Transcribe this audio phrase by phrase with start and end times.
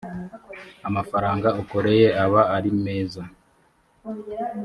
[0.87, 3.21] amafaranga ukoreye aba arimeza